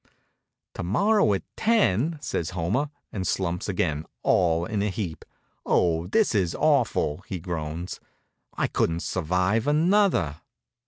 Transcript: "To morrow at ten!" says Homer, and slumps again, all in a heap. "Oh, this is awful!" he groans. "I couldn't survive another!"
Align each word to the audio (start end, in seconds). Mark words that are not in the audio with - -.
"To 0.73 0.81
morrow 0.81 1.31
at 1.35 1.43
ten!" 1.55 2.17
says 2.23 2.49
Homer, 2.57 2.89
and 3.11 3.27
slumps 3.27 3.69
again, 3.69 4.07
all 4.23 4.65
in 4.65 4.81
a 4.81 4.89
heap. 4.89 5.23
"Oh, 5.63 6.07
this 6.07 6.33
is 6.33 6.55
awful!" 6.55 7.23
he 7.27 7.39
groans. 7.39 7.99
"I 8.57 8.65
couldn't 8.65 9.01
survive 9.01 9.67
another!" 9.67 10.37